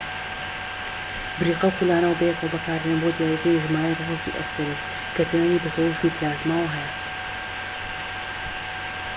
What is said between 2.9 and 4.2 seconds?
بۆ دیاریکردنی ژمارەی